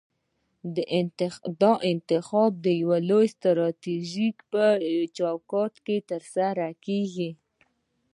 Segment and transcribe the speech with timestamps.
[1.59, 2.67] دا انتخاب د
[3.09, 4.63] لویې سټراټیژۍ په
[5.17, 7.29] چوکاټ کې ترسره کیږي.